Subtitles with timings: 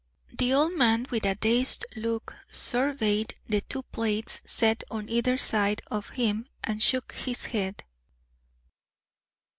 [0.35, 5.83] The old man with a dazed look surveyed the two plates set on either side
[5.91, 7.83] of him and shook his head.